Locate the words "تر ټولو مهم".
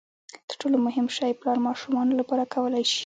0.47-1.07